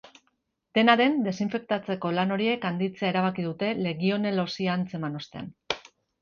Dena 0.77 0.93
den, 1.01 1.17
desinfektatzeko 1.27 2.11
lan 2.19 2.33
horiek 2.37 2.65
handitzea 2.69 3.11
erabaki 3.13 3.45
dute 3.49 3.71
legionelosia 3.89 4.75
antzeman 4.79 5.21
ostean. 5.23 5.55